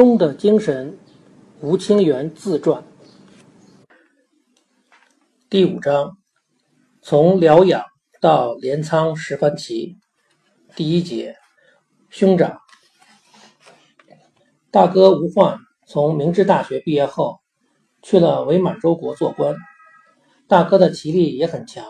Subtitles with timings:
[0.00, 0.98] 中的精神，
[1.60, 2.82] 吴清源自传
[5.50, 6.16] 第五章：
[7.02, 7.84] 从疗养
[8.18, 9.98] 到镰仓十番旗。
[10.74, 11.36] 第一节：
[12.08, 12.60] 兄长，
[14.70, 17.40] 大哥吴焕从明治大学毕业后，
[18.00, 19.54] 去了伪满洲国做官。
[20.48, 21.84] 大哥的棋力也很强，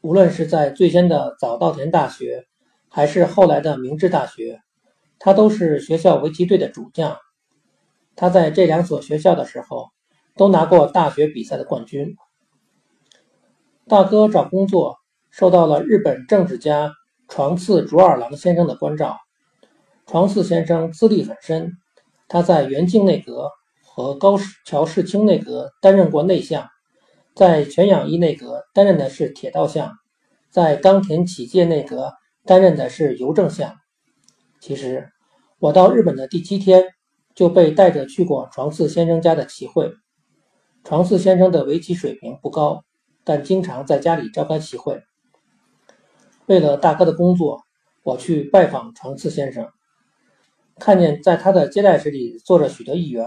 [0.00, 2.48] 无论是在最先的早稻田大学，
[2.88, 4.60] 还是后来的明治大学。
[5.24, 7.16] 他都是学校围棋队的主将。
[8.16, 9.90] 他在这两所学校的时候，
[10.36, 12.16] 都拿过大学比赛的冠军。
[13.86, 14.96] 大哥找工作，
[15.30, 16.92] 受到了日本政治家
[17.28, 19.16] 床次竹二郎先生的关照。
[20.06, 21.74] 床次先生资历很深，
[22.26, 23.48] 他在元敬内阁
[23.84, 24.36] 和高
[24.66, 26.68] 桥世清内阁担任过内相，
[27.36, 29.92] 在全养一内阁担任的是铁道相，
[30.50, 32.12] 在冈田启介内阁
[32.44, 33.76] 担任的是邮政相。
[34.62, 35.10] 其实。
[35.58, 36.84] 我到日本的第七天
[37.36, 39.92] 就被带着去过床次先生家的棋会。
[40.82, 42.82] 床次先生的围棋水平不高，
[43.22, 45.00] 但经常在家里召开棋会。
[46.46, 47.62] 为了大哥的工作，
[48.02, 49.68] 我去拜访床次先生，
[50.80, 53.24] 看见在他的接待室里坐着许多议员，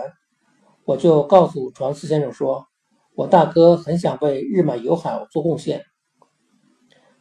[0.83, 2.67] 我就告诉床次先生说
[3.15, 5.85] ：“我大哥很想为日满友好做贡献。”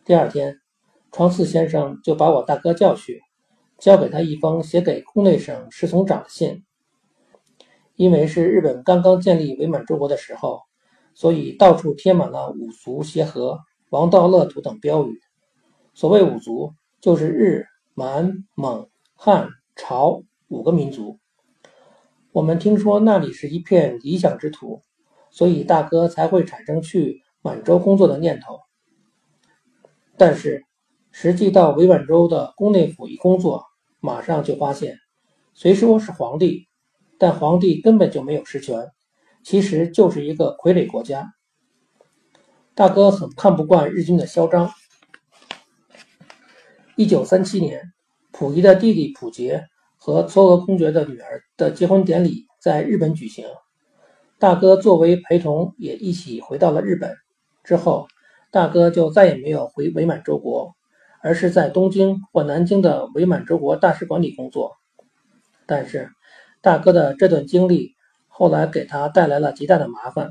[0.04, 0.56] 第二天，
[1.12, 3.20] 床次先生就把我大哥叫去。
[3.78, 6.64] 交给他一封写给宫内省侍从长的信。
[7.96, 10.62] 因为是日本刚刚建立伪满洲国的时候，
[11.14, 15.20] 所以到处贴满了五族协和、王道乐土等标语。
[15.94, 21.18] 所谓五族，就是日、满、蒙、汉、朝五个民族。
[22.32, 24.82] 我们听说那里是一片理想之土，
[25.30, 28.58] 所以大哥才会产生去满洲工作的念头。
[30.16, 30.64] 但是。
[31.16, 33.64] 实际到伪满洲的宫内府一工作，
[34.00, 34.98] 马上就发现，
[35.54, 36.66] 虽说是皇帝，
[37.18, 38.90] 但皇帝根本就没有实权，
[39.44, 41.32] 其实就是一个傀儡国家。
[42.74, 44.72] 大哥很看不惯日军的嚣张。
[46.96, 47.92] 一九三七年，
[48.32, 53.46] 溥仪的弟弟溥杰和嵯峨公爵的女儿的结婚典礼在日本举行，
[54.40, 57.14] 大哥作为陪同也一起回到了日本。
[57.62, 58.08] 之后，
[58.50, 60.74] 大哥就再也没有回伪满洲国。
[61.24, 64.76] 而是在东京或南京的伪满洲国大使馆里工作，
[65.64, 66.10] 但是
[66.60, 67.94] 大哥的这段经历
[68.28, 70.28] 后来给他带来了极大的麻烦。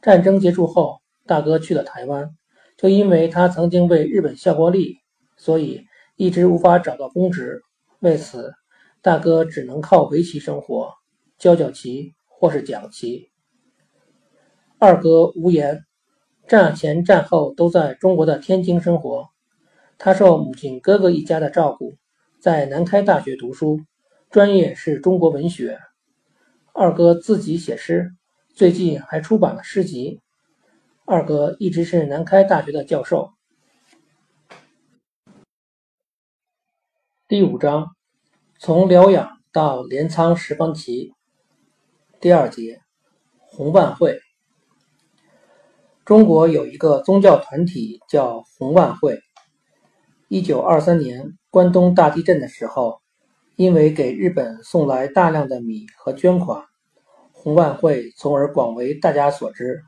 [0.00, 2.30] 战争结束后，大哥去了台湾，
[2.78, 4.96] 就因为他曾经为日本效过力，
[5.36, 5.84] 所以
[6.16, 7.60] 一直无法找到公职。
[8.00, 8.54] 为此，
[9.02, 10.94] 大哥只能靠围棋生活，
[11.36, 13.28] 教教棋或是讲棋。
[14.78, 15.82] 二哥无言，
[16.48, 19.33] 战前战后都在中国的天津生活。
[19.98, 21.96] 他受母亲、哥哥一家的照顾，
[22.38, 23.80] 在南开大学读书，
[24.30, 25.78] 专业是中国文学。
[26.72, 28.10] 二哥自己写诗，
[28.52, 30.20] 最近还出版了诗集。
[31.06, 33.30] 二哥一直是南开大学的教授。
[37.28, 37.94] 第五章：
[38.58, 41.12] 从疗养到镰仓十方旗。
[42.20, 42.80] 第二节：
[43.38, 44.20] 红万会。
[46.04, 49.20] 中国有一个宗教团体叫红万会。
[50.34, 53.00] 一九二三年关东大地震的时候，
[53.54, 56.64] 因为给日本送来大量的米和捐款，
[57.30, 59.80] 红万会从而广为大家所知。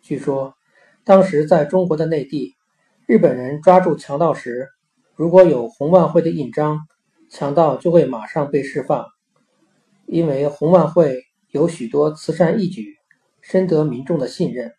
[0.00, 0.54] 据说，
[1.02, 2.54] 当时在中国的内地，
[3.06, 4.68] 日本人抓住强盗时，
[5.16, 6.78] 如果有红万会的印章，
[7.28, 9.04] 强盗就会马上被释放。
[10.06, 12.94] 因为红万会有许多慈善义举，
[13.40, 14.70] 深得民众的信任。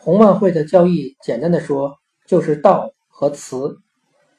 [0.00, 1.96] 红万会的教义，简单的说，
[2.26, 2.90] 就是道。
[3.20, 3.82] 和慈，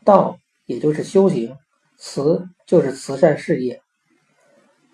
[0.03, 1.56] 道也就是修行，
[2.00, 3.80] 慈就是慈善事业。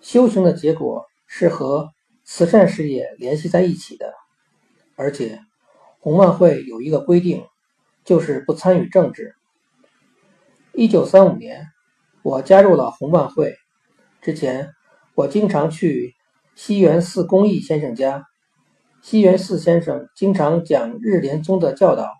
[0.02, 1.88] 修行的结果是和
[2.22, 4.12] 慈善事业联系在一起的。
[4.94, 5.40] 而且，
[6.00, 7.46] 红万会有一个规定，
[8.04, 9.34] 就是不参与政治。
[10.74, 11.66] 一九三五年，
[12.20, 13.56] 我加入了红万会。
[14.20, 14.68] 之前，
[15.14, 16.14] 我经常去
[16.54, 18.26] 西园寺公益先生家，
[19.00, 22.12] 西园寺先生经常讲日莲宗的教导，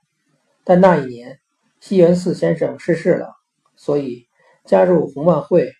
[0.64, 1.38] 但那一年。
[1.80, 3.34] 西园寺先生逝世了，
[3.76, 4.26] 所以
[4.64, 5.70] 加入红万会，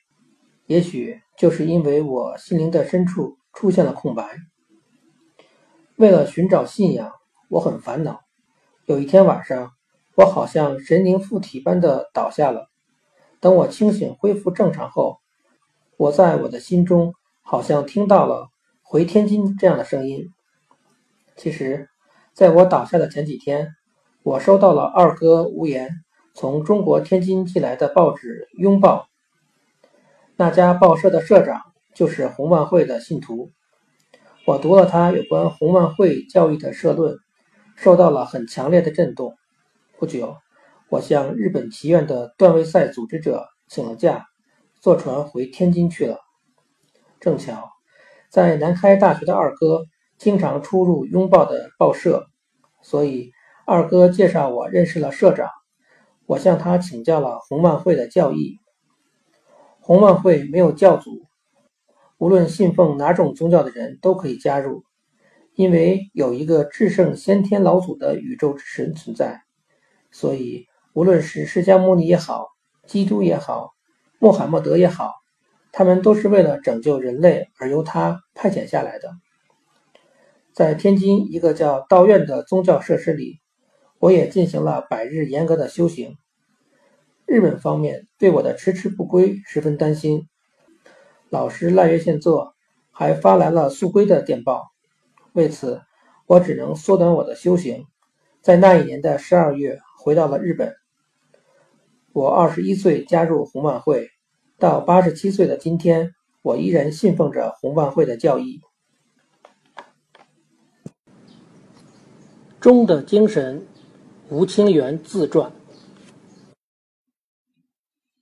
[0.67, 4.39] 也许就是因为我心灵的深处出现了空白。
[5.97, 7.13] 为了寻找信仰，
[7.49, 8.21] 我很烦恼。
[8.87, 9.73] 有一天晚上，
[10.15, 12.69] 我好像神灵附体般的倒下了。
[13.41, 15.19] 等我清醒恢复正常后，
[15.97, 17.13] 我在我的心中
[17.43, 18.49] 好像听到了
[18.83, 20.27] “回天津”这样的声音。
[21.37, 21.89] 其实，
[22.33, 23.75] 在我倒下的前几天。
[24.23, 25.91] 我收到了二哥无言
[26.35, 29.09] 从中国天津寄来的报纸《拥抱》。
[30.37, 31.61] 那家报社的社长
[31.95, 33.53] 就是红万会的信徒。
[34.45, 37.17] 我读了他有关红万会教育的社论，
[37.77, 39.37] 受到了很强烈的震动。
[39.99, 40.37] 不久，
[40.89, 44.27] 我向日本棋院的段位赛组织者请了假，
[44.81, 46.19] 坐船回天津去了。
[47.21, 47.71] 正巧，
[48.29, 49.83] 在南开大学的二哥
[50.19, 52.27] 经常出入拥抱的报社，
[52.83, 53.33] 所以
[53.71, 55.51] 二哥介绍我认识了社长。
[56.25, 58.57] 我向他请教了洪万会的教义。
[59.81, 61.27] 洪万会没有教主，
[62.17, 64.85] 无论信奉哪种宗教的人都可以加入，
[65.53, 69.43] 因为有一个至圣先天老祖的宇宙之神存在，
[70.11, 70.65] 所以
[70.95, 72.47] 无论是释迦牟尼也好，
[72.87, 73.73] 基督也好，
[74.19, 75.13] 穆罕默德也好，
[75.73, 79.11] 他们都是为了拯救人类而由他派遣下来的。
[80.55, 83.43] 在天津一个叫道院的宗教设施里。
[83.99, 86.17] 我也进行了百日严格的修行。
[87.27, 90.29] 日本方面对我的迟迟不归十分担心，
[91.29, 92.55] 老师赖月宪作
[92.91, 94.69] 还发来了速归的电报。
[95.33, 95.83] 为此，
[96.27, 97.85] 我只能缩短我的修行，
[98.41, 100.75] 在那一年的十二月回到了日本。
[102.13, 104.09] 我二十一岁加入红万会，
[104.59, 108.61] 到八十七岁的今天，我依然信奉着红万会的教义。
[112.61, 113.67] 中的精神。
[114.31, 115.51] 吴清源自传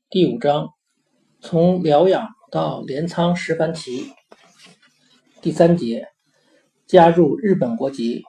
[0.08, 0.68] 第五章：
[1.40, 4.12] 从疗养到镰仓石幡旗。
[5.42, 6.06] 第三节：
[6.86, 8.22] 加入日本国籍。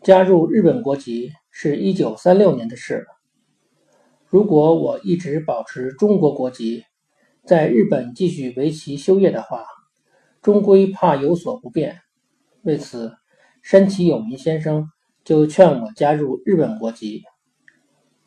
[0.00, 3.04] 加入日本国籍是一九三六年的事。
[4.26, 6.84] 如果我一直保持中国国籍，
[7.44, 9.64] 在日本继续围棋修业的话，
[10.40, 12.00] 终归怕有所不便。
[12.62, 13.12] 为此，
[13.60, 14.88] 山崎有民先生。
[15.24, 17.22] 就劝我加入日本国籍。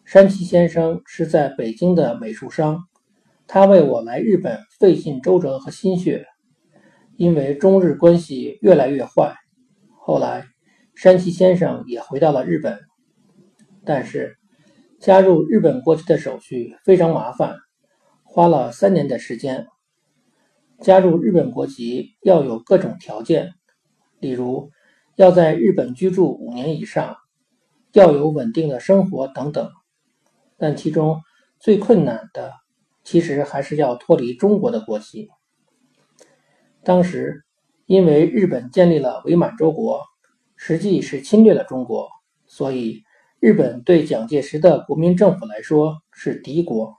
[0.06, 2.86] 山崎先生是在北京的美术商，
[3.48, 6.26] 他为我来日本费尽周折和心血。
[7.18, 9.36] 因为中日关系越来越坏，
[10.00, 10.46] 后来
[10.96, 12.80] 山崎先生也回到了日本。
[13.84, 14.38] 但是
[15.00, 17.56] 加入日本国籍的手续非常麻烦，
[18.24, 19.68] 花了三年的时间。
[20.80, 23.52] 加入日本国籍要有各种条件，
[24.20, 24.72] 例如。
[25.16, 27.16] 要在日本居住五年以上，
[27.94, 29.72] 要有稳定的生活等等，
[30.58, 31.22] 但其中
[31.58, 32.52] 最困难的，
[33.04, 35.30] 其实还是要脱离中国的国籍。
[36.84, 37.46] 当时，
[37.86, 40.02] 因为日本建立了伪满洲国，
[40.58, 42.10] 实际是侵略了中国，
[42.46, 43.04] 所以
[43.40, 46.94] 日本对蒋介石的国民政府来说是敌国。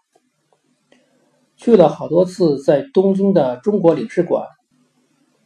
[1.57, 4.47] 去了好多次在东京的中国领事馆。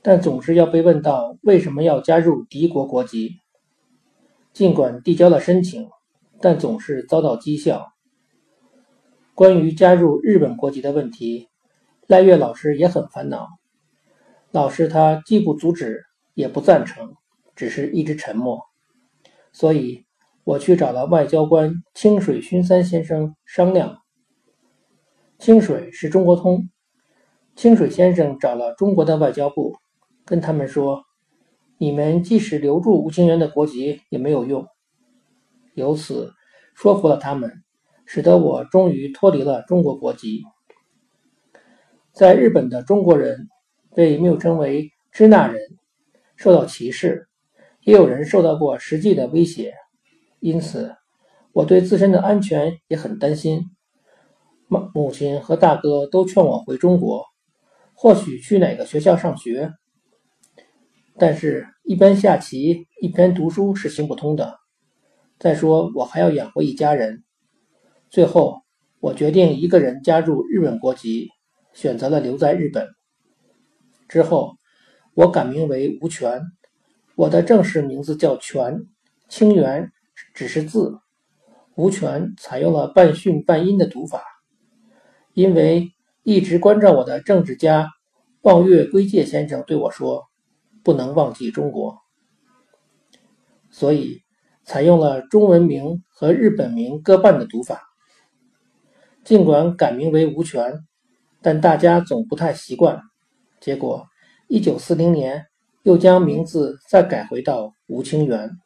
[0.02, 3.36] 但总是要被问到为什么要加入敌国国籍。
[4.52, 5.88] 尽管递交了申请，
[6.40, 7.92] 但总是遭到讥笑。
[9.34, 11.48] 关于加入日本国籍的问题，
[12.06, 13.46] 赖月老师也很烦恼。
[14.50, 16.02] 老师他既不阻止，
[16.34, 17.14] 也不赞成，
[17.54, 18.60] 只是一直沉默。
[19.52, 20.04] 所以，
[20.44, 23.98] 我去找了外交官清水勋三先生商量。
[25.38, 26.68] 清水是中国通，
[27.54, 29.76] 清水先生找了中国的外交部。
[30.24, 31.02] 跟他们说，
[31.78, 34.66] 你们即使留住吴清源的国籍也没有用。
[35.74, 36.32] 由此
[36.74, 37.50] 说服了他们，
[38.04, 40.42] 使得我终于脱离了中国国籍。
[42.12, 43.48] 在日本的中国人
[43.94, 45.60] 被谬称为“支那人”，
[46.36, 47.28] 受到歧视，
[47.82, 49.74] 也有人受到过实际的威胁。
[50.40, 50.94] 因此，
[51.52, 53.70] 我对自身的安全也很担心。
[54.66, 57.24] 母母亲和大哥都劝我回中国，
[57.94, 59.72] 或许去哪个学校上学。
[61.20, 64.58] 但是，一边下棋一边读书是行不通的。
[65.38, 67.24] 再说，我还要养活一家人。
[68.08, 68.62] 最后，
[69.00, 71.28] 我决定一个人加入日本国籍，
[71.74, 72.88] 选择了留在日本。
[74.08, 74.54] 之后，
[75.12, 76.40] 我改名为吴权，
[77.16, 78.80] 我的正式名字叫权，
[79.28, 79.92] 清源
[80.32, 81.00] 只是字，
[81.74, 84.22] 吴权采用了半训半音的读法。
[85.34, 87.90] 因为一直关照我的政治家
[88.40, 90.29] 望月圭介先生对我说。
[90.82, 91.98] 不能忘记中国，
[93.70, 94.22] 所以
[94.64, 97.82] 采用了中文名和日本名各半的读法。
[99.22, 100.86] 尽管改名为吴权，
[101.42, 103.00] 但大家总不太习惯。
[103.60, 104.06] 结果，
[104.48, 105.46] 一九四零年
[105.82, 108.58] 又将名字再改回到吴清源。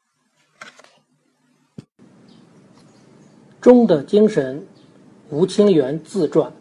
[3.60, 4.66] 中的精神，
[5.30, 6.52] 吴清源自传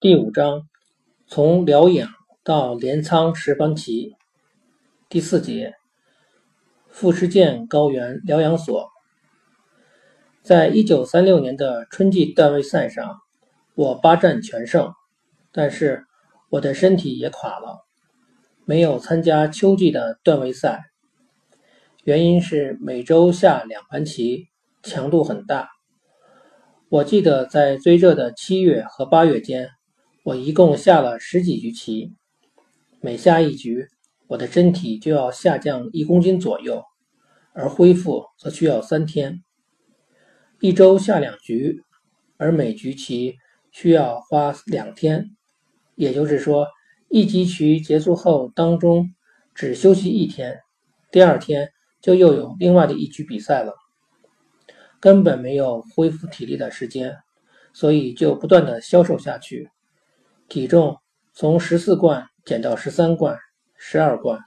[0.00, 0.68] 第五章：
[1.26, 2.08] 从疗养。
[2.46, 4.14] 到镰仓石幡旗
[5.08, 5.74] 第四节，
[6.88, 8.88] 富士见高原疗养所。
[10.44, 13.16] 在一九三六年的春季段位赛上，
[13.74, 14.92] 我八战全胜，
[15.50, 16.04] 但是
[16.48, 17.84] 我的身体也垮了，
[18.64, 20.84] 没有参加秋季的段位赛。
[22.04, 24.46] 原因是每周下两盘棋，
[24.84, 25.70] 强度很大。
[26.90, 29.70] 我记得在最热的七月和八月间，
[30.22, 32.14] 我一共下了十几局棋，
[33.06, 33.86] 每下一局，
[34.26, 36.82] 我的身体就要下降一公斤左右，
[37.52, 39.44] 而恢复则需要三天。
[40.58, 41.84] 一周下两局，
[42.36, 43.36] 而每局棋。
[43.70, 45.36] 需要花两天，
[45.94, 46.66] 也就是说，
[47.08, 49.14] 一局棋结束后，当中
[49.54, 50.60] 只休息一天，
[51.12, 51.70] 第二天
[52.00, 53.74] 就又有另外的一局比赛了，
[54.98, 57.14] 根本没有恢复体力的时间，
[57.72, 59.70] 所以就不断的消瘦下去，
[60.48, 60.96] 体重
[61.34, 63.36] 从十四罐减到十三罐、
[63.76, 64.40] 十二罐，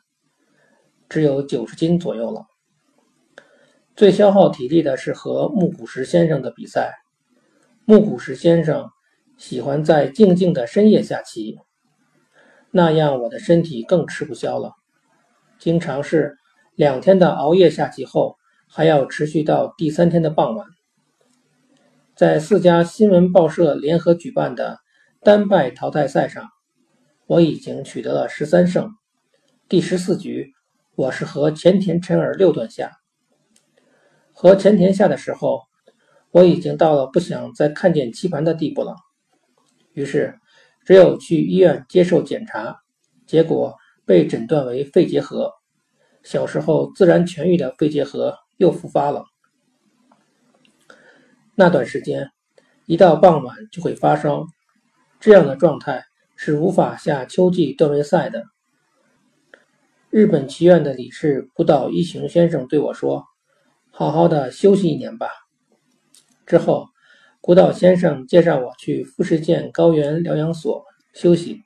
[1.07, 2.45] 只有九十斤左右了。
[3.95, 6.95] 最消耗体力的是和木谷实先生的比赛，
[7.85, 8.89] 木谷实先生。
[9.37, 11.57] 喜欢在静静的深夜下棋，
[12.71, 14.73] 那样我的身体更吃不消了。
[15.57, 16.35] 经常是
[16.75, 18.35] 两天的熬夜下棋后，
[18.67, 20.67] 还要持续到第三天的傍晚。
[22.15, 24.79] 在四家新闻报社联合举办的
[25.21, 26.49] 单败淘汰赛上，
[27.29, 28.89] 我已经取得了十三胜。
[29.67, 30.51] 第十四局，
[30.95, 33.01] 我是和前田辰尔六段下。
[34.33, 35.61] 和前田下的时候，
[36.31, 38.95] 我已经到了不想再看见棋盘的地步了。
[39.93, 40.39] 于是，
[40.83, 42.79] 只有去医院接受检查，
[43.27, 45.51] 结果被诊断为肺结核。
[46.23, 49.23] 小时候自然痊愈的肺结核又复发了。
[51.53, 52.31] 那段时间，
[52.87, 54.47] 一到傍晚就会发烧，
[55.19, 56.03] 这样的状态
[56.41, 58.45] 是无法下秋季段位赛的。
[60.09, 63.25] 日本棋院的理事古岛一行先生对我说
[63.91, 65.27] ：“好好的休息一年吧。”
[66.47, 66.87] 之后。
[67.41, 71.61] 古岛先生介绍我去富士见高原疗养所休息。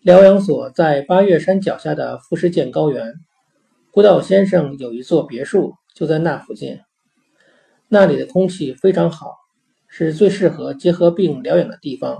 [0.00, 3.12] 疗养所在八岳山脚下的富士见高原，
[3.90, 6.78] 古岛先生有一座别墅就在那附近，
[7.88, 9.34] 那里的空气非常好，
[9.88, 12.18] 是最适合结核病疗养的地方。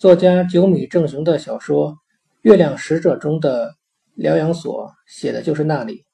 [0.00, 1.92] 作家久米正雄的小说
[2.40, 3.74] 《月亮使者》中的
[4.14, 6.06] 疗养所写的就是那里，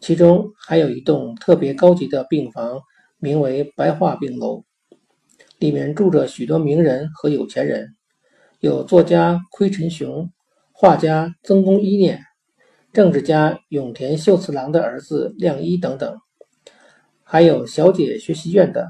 [0.00, 2.80] 其中还有一栋特别高级的病房。
[3.18, 4.64] 名为白桦病楼，
[5.58, 7.96] 里面住着许多名人和有钱人，
[8.60, 10.30] 有作家龟臣雄、
[10.72, 12.22] 画家曾公一念、
[12.94, 16.16] 政治家永田秀次郎的儿子亮一等等，
[17.24, 18.88] 还有小姐学习院的。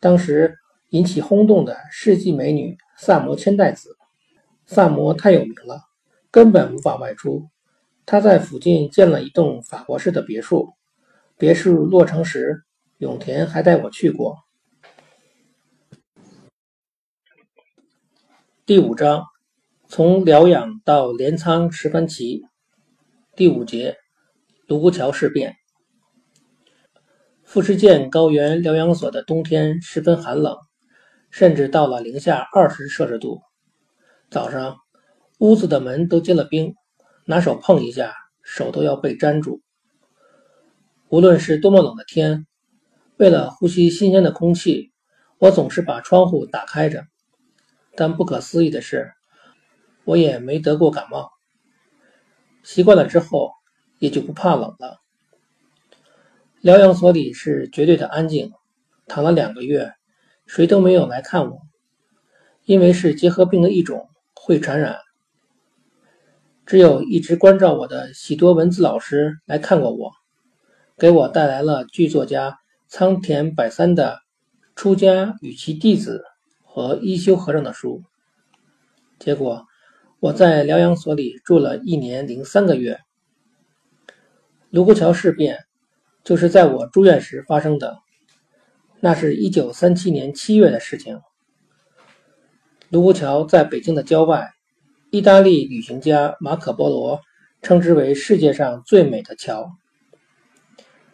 [0.00, 0.54] 当时
[0.88, 3.96] 引起轰动的世纪美女萨摩千代子，
[4.66, 5.82] 萨摩太有名了，
[6.30, 7.48] 根本无法外出。
[8.06, 10.74] 他在附近建了一栋法国式的别墅，
[11.36, 12.62] 别墅落成时。
[12.98, 14.38] 永田还带我去过。
[18.64, 19.24] 第五章，
[19.88, 22.44] 从疗养到镰仓十番棋。
[23.34, 23.96] 第五节，
[24.68, 25.56] 卢沟桥事变。
[27.42, 30.56] 富士见高原疗养所的冬天十分寒冷，
[31.36, 33.42] 甚至到了零下二十摄氏度。
[34.30, 34.76] 早上，
[35.38, 36.76] 屋子的门都结了冰，
[37.24, 38.14] 拿手碰一下，
[38.44, 39.60] 手都要被粘住。
[41.08, 42.46] 无论是多么冷的天。
[43.16, 44.92] 为了呼吸新鲜的空气，
[45.38, 47.02] 我总是把窗户打开着。
[47.96, 49.10] 但不可思议的是，
[50.04, 51.32] 我也没得过感冒。
[52.62, 53.50] 习惯了之后，
[53.98, 55.00] 也就不怕冷了。
[56.60, 58.52] 疗养所里是绝对的安静，
[59.08, 59.92] 躺了两个月，
[60.46, 61.62] 谁都没有来看我，
[62.64, 64.98] 因为是结核病的一种，会传染。
[66.66, 70.12] 只有一直关照我的喜多文字老师来看过我，
[70.96, 72.58] 给我带来了剧作家。
[72.86, 74.12] 仓田百三的
[74.76, 76.22] 《出家与其弟子》
[76.64, 78.04] 和一休和尚的书。
[79.18, 79.66] 结果，
[80.20, 83.00] 我在疗养所里住了一年零三个月。
[84.70, 85.64] 卢沟桥事变
[86.22, 87.98] 就是在我住院时发生的，
[89.04, 91.20] 那是一九三七年七月的事情。
[92.88, 94.54] 卢沟桥在北京的郊外，
[95.10, 97.20] 意大利旅行家马可波罗
[97.60, 99.70] 称之为世界上最美的桥，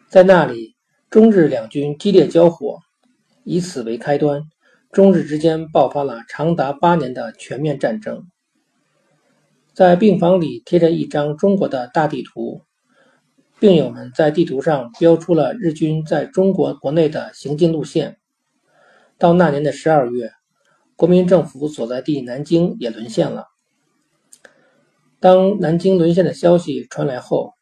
[0.09, 0.77] 在那里。
[1.11, 2.79] 中日两军激烈交火，
[3.43, 4.45] 以此为开端，
[4.93, 8.23] 中日之间爆发了长达八年的全面战争。
[9.75, 12.63] 在病房里贴着一张中国的大地图，
[13.61, 18.17] 病友们在地图上标出了日军在中国国内的行进路线。
[19.19, 20.33] 到那年的十二月，
[20.97, 23.47] 国民政府所在地南京也沦陷了。
[25.21, 27.53] 当南京沦陷的消息传来后，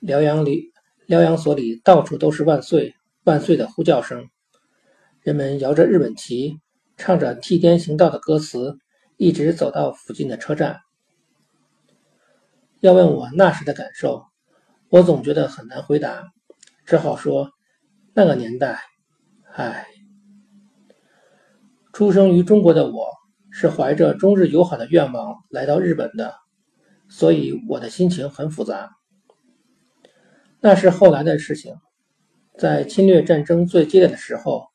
[0.00, 0.72] 辽阳里。
[1.06, 4.28] 疗养所里到处都是“万岁，万岁”的呼叫声，
[5.20, 6.58] 人们摇着日本旗，
[6.96, 8.76] 唱着“替天行道”的歌词，
[9.16, 10.80] 一直走到附近的车站。
[12.80, 14.24] 要问我那时的感受，
[14.88, 16.32] 我总觉得很难回答，
[16.84, 17.50] 只好说
[18.14, 18.80] 那个年代，
[19.52, 19.86] 唉。
[21.92, 23.08] 出生于中国的我，
[23.50, 26.34] 是怀着中日友好的愿望来到日本的，
[27.08, 28.90] 所以我的心情很复杂。
[30.60, 31.74] 那是后来的事情，
[32.58, 34.66] 在侵略战争最激烈的时候，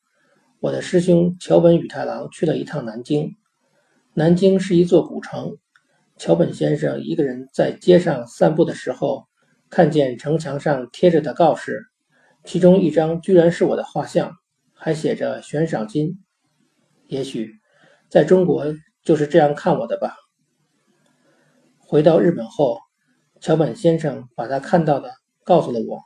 [0.60, 3.36] 我的师兄桥本宇太郎去了一趟南京。
[4.14, 5.56] 南京是一座古城，
[6.18, 9.26] 桥本先生一个人在街上散步的时候，
[9.74, 11.86] 看见城墙上贴着的告示，
[12.44, 14.36] 其中一张居然是我的画像，
[14.74, 16.22] 还写着悬赏金。
[17.06, 17.58] 也许，
[18.10, 18.66] 在中国
[19.02, 20.14] 就是这样看我的吧。
[21.78, 22.80] 回到日本后，
[23.40, 25.10] 桥本先生把他看到的
[25.42, 26.02] 告诉了我。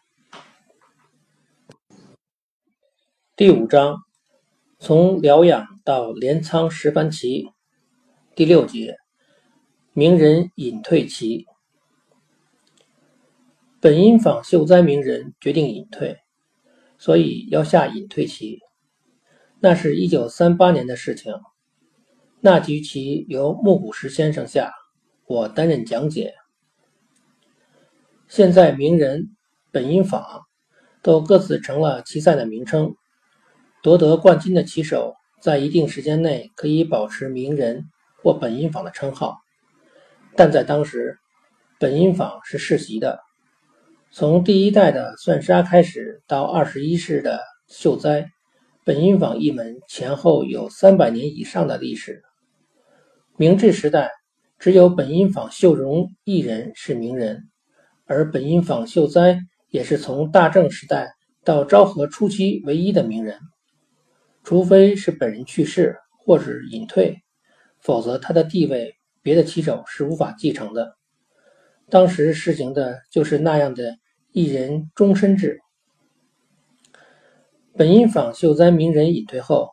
[3.34, 3.96] 第五章，
[4.78, 7.50] 从疗养到镰仓十番旗，
[8.36, 8.96] 第六节，
[9.92, 11.46] 名人隐退期。
[13.86, 16.18] 本因坊秀哉名人决定隐退，
[16.98, 18.58] 所以要下隐退棋。
[19.60, 21.32] 那是一九三八年的事情。
[22.40, 24.72] 那局棋由木谷实先生下，
[25.28, 26.34] 我担任讲解。
[28.26, 29.36] 现在名人
[29.70, 30.20] 本因坊
[31.00, 32.92] 都各自成了棋赛的名称。
[33.84, 37.84] 夺得冠军的棋手在一定时间内可以保持名人
[38.16, 39.36] 或本因坊的称号，
[40.34, 41.20] 但在当时，
[41.78, 43.20] 本因坊是世袭的。
[44.18, 48.26] 从第一代的算沙开始，到二十一世的秀哉。
[48.82, 52.22] 本因坊一门前后有三百年以上的历史。
[53.36, 54.10] 明治时代，
[54.58, 57.42] 只有本因坊秀荣一人是名人，
[58.06, 61.12] 而本因坊秀哉也是从大正时代
[61.44, 63.38] 到昭和初期唯一的名人。
[64.44, 67.18] 除非是本人去世或是隐退，
[67.80, 70.96] 否则他的地位别的棋手是无法继承的。
[71.90, 73.98] 当时实行的就是那样的
[74.38, 75.62] 一人终身制。
[77.74, 79.70] 本因坊秀哉名人隐退后，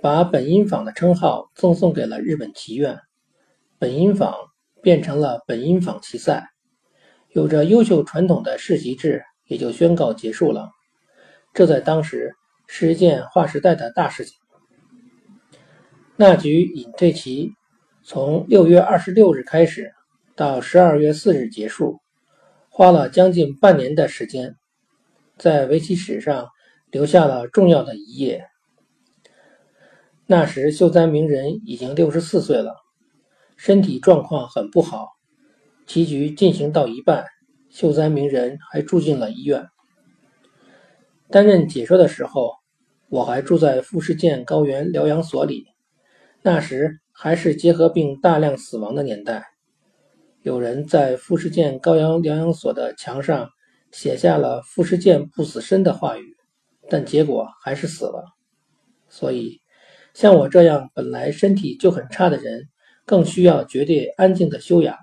[0.00, 3.00] 把本因坊的称号赠送给了日本棋院，
[3.80, 4.32] 本因坊
[4.80, 6.50] 变成了本因坊棋赛，
[7.30, 10.70] 有着优秀传统的世袭制也就宣告结束了。
[11.52, 12.32] 这在当时
[12.68, 14.38] 是一件划时代的大事情。
[16.14, 17.50] 那局隐退棋
[18.04, 19.90] 从六月二十六日开始，
[20.36, 21.98] 到十二月四日结束，
[22.76, 24.54] 花了将近半年的时间，
[25.38, 26.50] 在围棋史上。
[26.92, 28.46] 留下了重要的一页。
[30.24, 32.76] 那时秀哉名人已经六十四岁了，
[33.56, 35.08] 身体状况很不好。
[35.84, 37.26] 棋局进行到一半，
[37.68, 39.66] 秀哉名人还住进了医院。
[41.28, 42.52] 担任解说的时候，
[43.08, 45.66] 我还住在富士见高原疗养所里。
[46.42, 49.44] 那时还是结核病大量死亡的年代，
[50.46, 53.50] 有人在富士见高阳疗养所的墙上
[53.90, 56.36] 写下了“富士见不死身”的话语。
[56.88, 58.22] 但结果还是死了，
[59.08, 59.60] 所以
[60.14, 62.68] 像我这样本来身体就很差的人，
[63.04, 64.96] 更需要绝对安静的修养。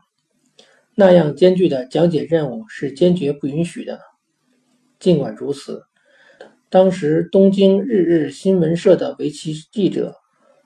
[0.96, 4.00] 那样艰巨的讲解任务是坚决不允许的。
[4.98, 5.84] 尽管如此，
[6.70, 10.16] 当时东京日日新闻社的围棋记者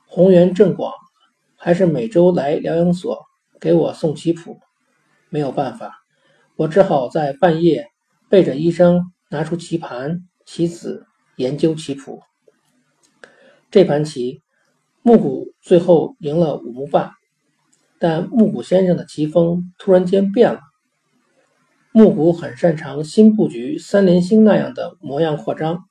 [0.06, 0.94] 红原正广，
[1.56, 3.26] 还是每周来疗养所
[3.60, 4.60] 给我送棋谱。
[5.30, 5.94] 没有办法，
[6.56, 7.88] 我只好在半夜
[8.30, 10.24] 背着医生拿出棋盘。
[10.46, 12.22] 棋子研究棋谱，
[13.70, 14.42] 这盘棋
[15.02, 17.12] 木谷最后赢了五目半，
[18.00, 20.62] 但木谷先生的棋风突然间变了。
[21.92, 25.84] 木谷很擅长新布局三连星那样的模样扩张，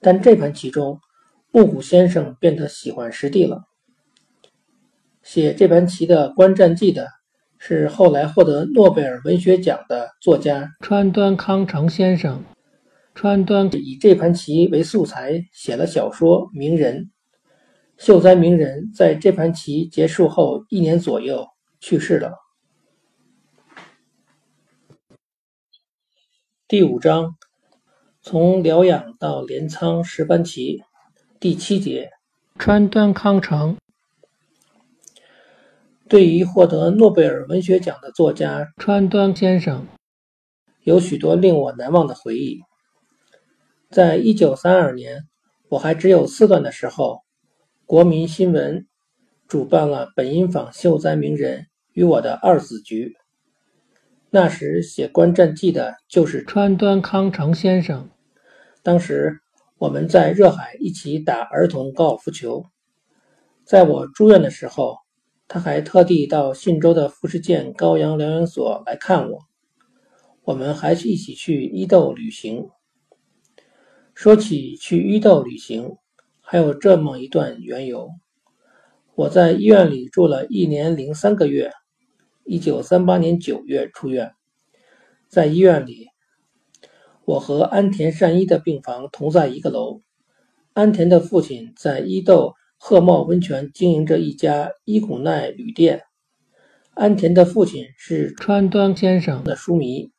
[0.00, 1.00] 但这盘棋中
[1.50, 3.64] 木谷先生变得喜欢实地了。
[5.24, 7.08] 写这盘棋的观战记的
[7.58, 12.42] 是后来获得诺贝尔文学奖的作家川端康成先生。
[13.14, 17.04] 川端以这盘棋为素材写了小说《名人》。
[17.96, 21.48] 秀哉名人在这盘棋结束后一年左右
[21.80, 22.32] 去世了。
[26.68, 27.34] 第五章，
[28.22, 30.84] 从疗养到镰仓十番棋，
[31.40, 32.10] 第七节，
[32.56, 33.76] 川端康成。
[36.08, 39.86] 对于获得诺贝尔文学奖的作家川端先生，
[40.82, 42.60] 有许多令我难忘的回忆。
[43.90, 45.24] 在一九三二年，
[45.68, 47.20] 我还只有四段的时候，
[47.84, 48.86] 国民新闻
[49.46, 53.14] 主办了本因坊秀哉名人与我的二子局。
[54.30, 58.08] 那时写观战记的就是川端康成先生。
[58.82, 59.40] 当时
[59.76, 62.64] 我们在热海一起打儿童高尔夫球。
[63.64, 64.96] 在我住院的时候，
[65.48, 69.38] 他还特地到信州的富士见高阳疗养所来看我。
[70.44, 72.68] 我们还是一起去伊豆旅行。
[74.14, 75.96] 说起去伊豆旅行，
[76.42, 78.10] 还有这么一段缘由：
[79.14, 81.72] 我在医院里住了一年零三个月，
[82.44, 84.32] 一九三八年九月出院。
[85.28, 86.08] 在医院里，
[87.24, 90.02] 我和安田善一的病房同在一个楼。
[90.74, 92.54] 安田的父亲在伊豆。
[92.78, 96.04] 鹤茂温泉经营着一家伊古奈旅店。
[96.94, 100.10] 安田的父亲是川端先生的书迷。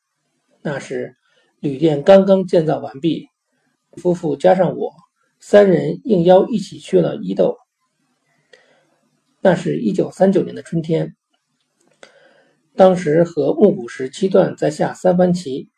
[0.62, 1.16] 那时，
[1.60, 3.28] 旅店刚刚建造完毕，
[3.94, 4.94] 夫妇加上我
[5.40, 7.58] 三人应邀一起去了伊豆。
[9.42, 11.16] 那是一九三九年的春天，
[12.76, 15.70] 当时和木谷实七段在下三番棋，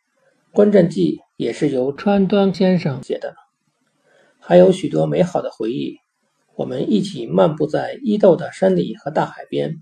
[0.51, 3.35] 观战记也是由川端先生写的，
[4.39, 5.97] 还有许多美好的回忆。
[6.55, 9.81] 我们一起漫步在伊豆的山里和大海边，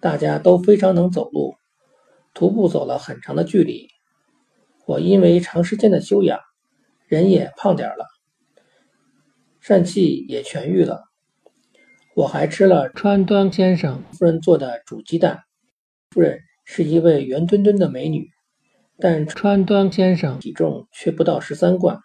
[0.00, 1.54] 大家都非常能走路，
[2.34, 3.88] 徒步走了很长的距离。
[4.86, 6.40] 我因为长时间的休养，
[7.06, 8.06] 人也胖点了，
[9.62, 11.04] 疝气也痊愈了。
[12.14, 15.42] 我还吃了川端先生夫人做的煮鸡蛋。
[16.10, 18.30] 夫人是一位圆墩墩的美女，
[18.98, 22.00] 但川端先生体重却不到十三贯，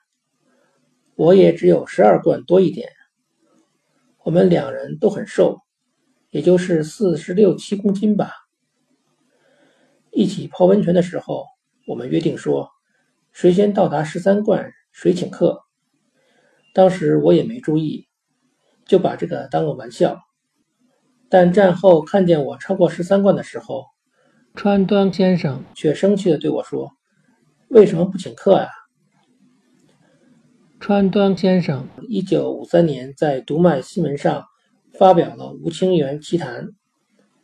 [1.16, 2.90] 我也只有十二贯多一点。
[4.24, 5.62] 我们两人都很瘦，
[6.30, 8.32] 也就是四十六七公斤吧。
[10.12, 11.46] 一起泡温泉的时候，
[11.88, 12.70] 我们约定说，
[13.32, 15.64] 谁先到达十三罐，谁请客。
[16.74, 18.08] 当时我也没注意，
[18.86, 20.20] 就把这个当个玩笑。
[21.30, 23.86] 但战后看见我超过十三罐的时候，
[24.54, 26.92] 川端先生却生气地对我说
[27.70, 28.68] ：“为什么不请客呀？”
[30.82, 34.46] 川端先生一九五三年在读卖新闻上
[34.98, 36.66] 发表了《吴清源奇谈》。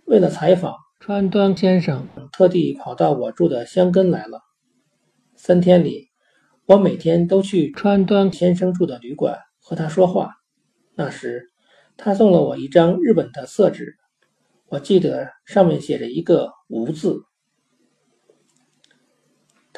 [0.06, 4.42] 为了采访川端先生，特地跑到我住的香根来了。
[5.36, 6.08] 三天里，
[6.66, 10.32] 我每天都去川端先生住的旅馆和他说话。
[10.96, 11.52] 那时，
[11.96, 13.98] 他送了我一张日本的色纸，
[14.66, 17.27] 我记得上面写着一个“无”字。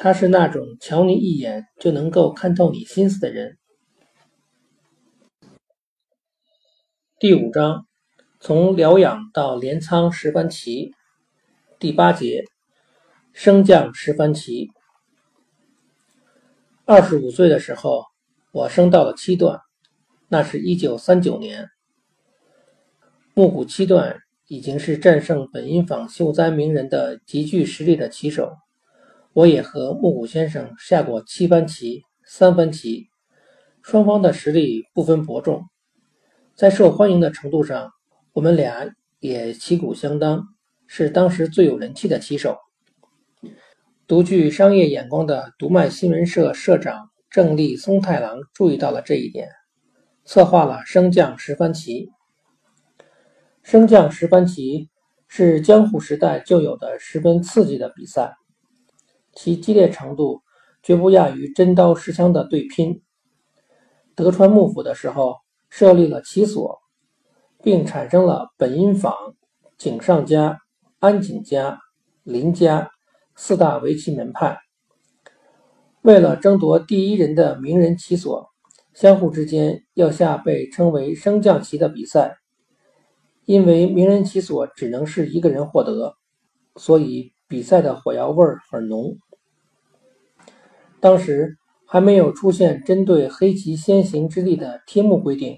[0.02, 3.58] 他是那种瞧你一眼就能够看透你心思的人。
[7.18, 7.86] 第五章，
[8.40, 10.94] 从疗养到镰仓十番棋，
[11.78, 12.46] 第八节，
[13.34, 14.70] 升降十番棋。
[16.86, 18.06] 二十五岁的时候，
[18.52, 19.60] 我升到了七段，
[20.28, 21.68] 那是一九三九年。
[23.34, 28.50] 木谷七段已经是战胜本因坊秀哉名人的极具实力的棋手。
[29.32, 33.08] 我也和木谷先生下过七番棋、三番棋，
[33.80, 35.68] 双方的实力不分伯仲，
[36.56, 37.92] 在受欢迎的程度上，
[38.32, 40.48] 我们俩也旗鼓相当，
[40.88, 42.58] 是当时最有人气的棋手。
[44.08, 49.48] 独具商业眼光的读卖新闻社社长正立松太郎注意到了这一点，
[50.24, 52.08] 策划了升降十番棋。
[53.62, 54.88] 升降十番棋
[55.28, 58.34] 是江户时代就有的十分刺激的比赛。
[59.32, 60.42] 其激烈程度
[60.82, 63.02] 绝不亚于真刀实枪的对拼。
[64.14, 65.36] 德川幕府的时候
[65.68, 66.78] 设立了棋所，
[67.62, 69.14] 并产生了本因坊、
[69.78, 70.58] 井上家、
[70.98, 71.78] 安井家、
[72.22, 72.90] 林家
[73.36, 74.58] 四大围棋门派。
[76.02, 78.50] 为了争夺第一人的名人棋所，
[78.94, 82.36] 相互之间要下被称为升降棋的比赛。
[83.44, 86.14] 因为名人棋所只能是一个人获得，
[86.76, 87.32] 所以。
[87.50, 89.18] 比赛的火药味儿很浓。
[91.00, 95.56] 当时还没有出现针对黑棋先行之力的贴目规定，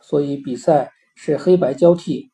[0.00, 2.32] 所以比赛是黑白交替，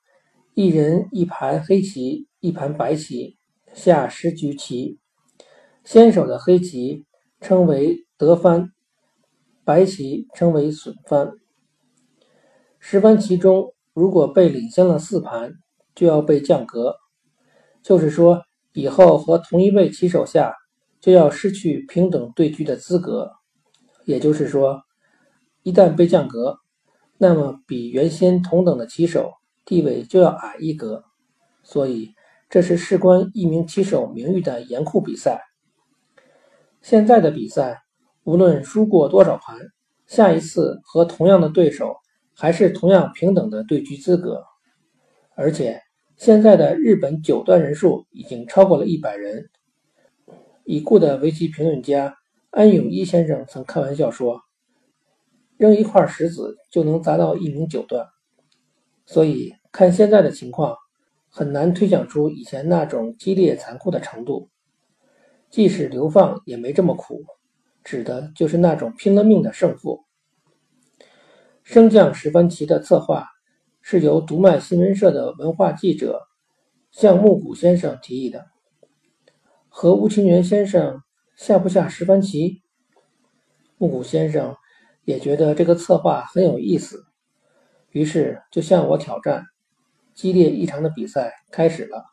[0.54, 3.36] 一人一盘黑棋，一盘白棋，
[3.74, 4.98] 下十局棋。
[5.84, 7.04] 先手的黑棋
[7.42, 8.70] 称为得番，
[9.62, 11.32] 白棋称为损番。
[12.78, 15.52] 十番棋中，如果被领先了四盘，
[15.94, 16.96] 就要被降格，
[17.82, 18.42] 就是说。
[18.76, 20.54] 以后和同一位棋手下
[21.00, 23.32] 就要失去平等对局的资格，
[24.04, 24.82] 也就是说，
[25.62, 26.58] 一旦被降格，
[27.16, 29.32] 那么比原先同等的棋手
[29.64, 31.04] 地位就要矮一格。
[31.62, 32.14] 所以，
[32.50, 35.40] 这是事关一名棋手名誉的严酷比赛。
[36.82, 37.80] 现在的比赛，
[38.24, 39.56] 无论输过多少盘，
[40.06, 41.96] 下一次和同样的对手
[42.34, 44.44] 还是同样平等的对局资格，
[45.34, 45.80] 而且。
[46.16, 49.50] 现在的日本九段人数已经超过了一百人。
[50.64, 52.16] 已故的围棋评论家
[52.50, 54.40] 安永一先生曾开玩笑说
[55.58, 58.08] ：“扔一块石子就能砸到一名九段，
[59.04, 60.74] 所以看现在的情况，
[61.28, 64.48] 很难推想出以前那种激烈残酷的程度。
[65.50, 67.24] 即使流放也没这么苦，
[67.84, 70.04] 指的就是那种拼了命的胜负。
[71.62, 73.28] 升降十番棋的策划
[73.88, 76.26] 是由读卖新闻社的文化记者
[76.90, 78.44] 向木谷先生提议的，
[79.68, 81.04] 和吴清源先生
[81.36, 82.62] 下不下十番棋？
[83.78, 84.56] 木谷先生
[85.04, 87.04] 也觉得这个策划很有意思，
[87.90, 89.44] 于是就向我挑战。
[90.14, 92.04] 激烈异常的比赛开始了。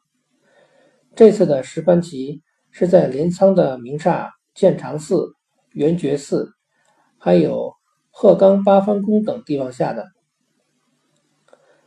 [1.15, 5.33] 这次的十番棋是在镰仓的名刹建长寺、
[5.71, 6.53] 圆觉寺，
[7.17, 7.73] 还有
[8.11, 10.05] 鹤冈八幡宫等地方下的，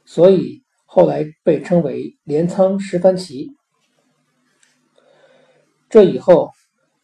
[0.07, 3.51] 所以后来被称为镰仓十番旗。
[5.91, 6.53] 这以后，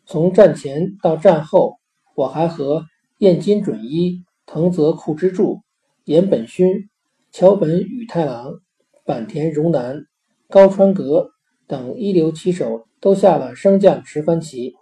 [0.07, 1.77] 从战前到战后。
[2.15, 2.85] 我还和
[3.21, 5.63] 燕金准一、藤泽库之助、
[6.05, 6.91] 岩本勋、
[7.31, 8.61] 桥本宇太郎、
[9.07, 10.05] 坂田荣男、
[10.51, 11.31] 高川阁
[11.67, 14.75] 等一流棋手都下了升降十番棋。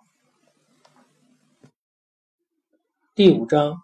[3.15, 3.77] 第五章，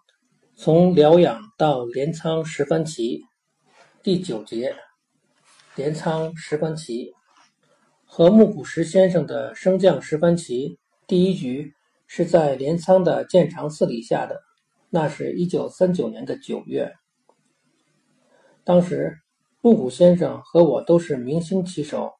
[0.53, 3.21] 从疗养到镰仓十番棋，
[4.07, 4.73] 第九节，
[5.75, 7.13] 镰仓十番棋
[8.05, 11.73] 和木谷实先生的升降十番棋第一局。
[12.07, 14.41] 是在镰仓的建长寺里下的，
[14.89, 16.89] 那是一九三九年的九月。
[18.63, 19.13] 当时
[19.59, 22.13] 木谷先生和我都是明星棋手，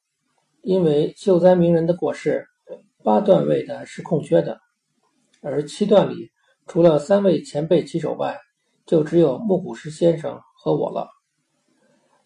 [0.60, 2.46] 因为秀哉名人的过世，
[3.02, 4.60] 八段位的是空缺的，
[5.40, 6.30] 而七段里
[6.66, 8.38] 除了三位前辈棋手外，
[8.84, 11.08] 就只有木谷实先生和我了。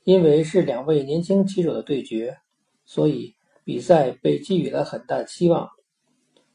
[0.05, 2.37] 因为是两位年轻棋手的对决，
[2.85, 3.35] 所以
[3.65, 5.69] 比赛被寄予了很大的期望。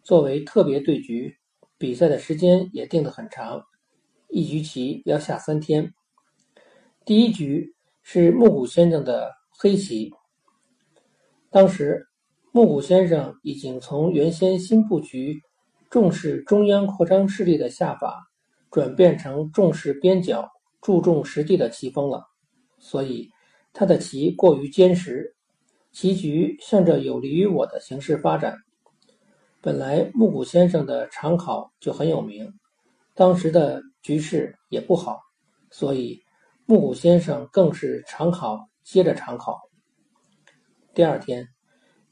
[0.03, 1.37] 作为特别对局，
[1.77, 3.63] 比赛的时间也定得很长，
[4.29, 5.93] 一局棋要下三天。
[7.05, 10.11] 第一局是木谷先生的黑棋。
[11.49, 12.07] 当时
[12.51, 15.41] 木谷先生已经从原先新布局
[15.89, 18.27] 重视中央扩张势力的下法，
[18.69, 20.49] 转变成重视边角、
[20.81, 22.27] 注重实地的棋风了，
[22.77, 23.29] 所以
[23.79, 25.35] 他的棋过于坚实，
[25.91, 28.57] 棋局向着有利于我的形势发展。
[29.61, 32.51] 本来木谷先生的长考就很有名，
[33.13, 35.19] 当时的局势也不好，
[35.69, 36.19] 所以
[36.65, 39.61] 木谷先生更是长考接着长考。
[40.95, 41.47] 第二天，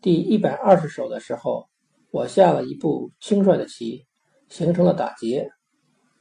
[0.04, 1.67] 第一百二十手的时候，
[2.12, 4.06] 我下了一步轻率的棋，
[4.49, 5.49] 形成了打劫，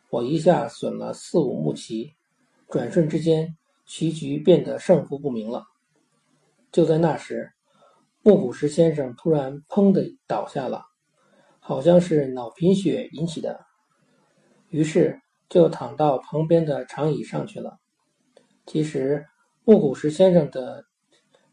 [0.09, 2.11] 我一下损了四五目棋，
[2.71, 3.55] 转瞬之间，
[3.87, 5.65] 棋局变得胜负不明了。
[6.73, 7.53] 就在那时，
[8.23, 10.85] 木谷实先生突然砰的倒下了。
[11.67, 13.65] 好像是脑贫血引起的，
[14.69, 15.19] 于是
[15.49, 17.79] 就躺到旁边的长椅上去了。
[18.67, 19.25] 其实
[19.65, 20.85] 木谷实先生的，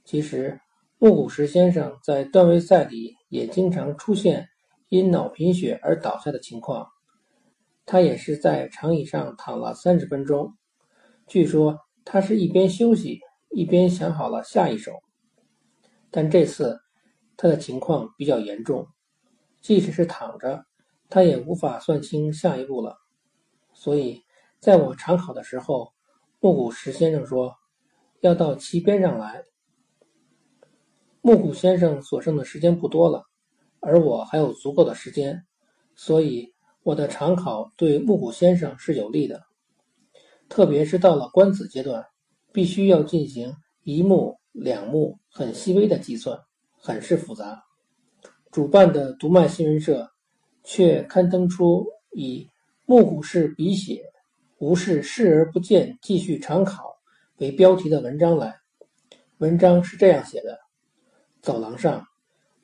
[0.03, 0.59] 其实
[0.97, 4.49] 木谷实先生在段位赛里也经常出现
[4.89, 6.85] 因脑贫血而倒下的情况。
[7.85, 10.57] 他也是在长椅上躺了三十分钟，
[11.25, 14.93] 据说他是一边休息一边想好了下一手。
[16.09, 16.79] 但这次
[17.37, 18.87] 他的情况比较严重。
[19.61, 20.65] 即使是躺着，
[21.07, 22.97] 他也无法算清下一步了。
[23.73, 24.23] 所以，
[24.59, 25.93] 在我长考的时候，
[26.39, 27.55] 木谷实先生说
[28.21, 29.43] 要到棋边上来。
[31.21, 33.23] 木谷先生所剩的时间不多了，
[33.79, 35.45] 而我还有足够的时间，
[35.95, 39.43] 所以我的长考对木谷先生是有利的。
[40.51, 42.05] 特别是到了官子阶段，
[42.51, 46.37] 必须要进行一目、两目很细微的计算，
[46.77, 47.63] 很是复杂。
[48.51, 50.11] 主办的读卖新闻社
[50.65, 52.45] 却刊登出以
[52.85, 54.03] “木谷氏笔写，
[54.57, 56.97] 无事视而不见，继续长考”
[57.39, 58.53] 为标题的文章来。
[59.37, 60.59] 文章是这样写的：
[61.41, 62.05] 走廊上，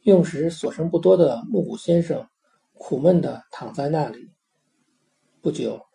[0.02, 2.28] 用时所剩不多的木谷先生
[2.74, 4.30] 苦闷地躺在那里。
[5.40, 5.87] 不久，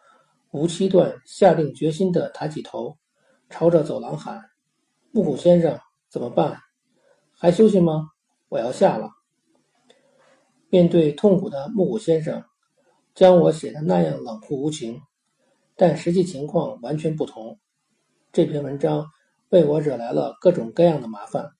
[0.53, 2.99] 吴七段下定决心地抬起头，
[3.49, 4.39] 朝着走廊喊
[5.11, 6.59] ：“木谷先生，怎么办？
[7.33, 8.11] 还休息吗？
[8.51, 9.09] 我要下了。”
[10.69, 12.45] 面对痛苦的木谷先生，
[13.15, 15.01] 将我写的那样冷酷无情，
[15.75, 17.59] 但实际情况完全不同。
[18.31, 19.07] 这篇文章
[19.49, 21.51] 为我惹来了各种各样的麻烦。